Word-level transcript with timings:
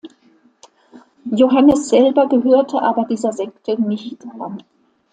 Johannes 1.31 1.75
selber 1.87 2.27
gehörte 2.27 2.81
aber 2.81 3.05
dieser 3.05 3.31
Sekte 3.33 3.79
nicht 3.79 4.17
an. 4.39 4.63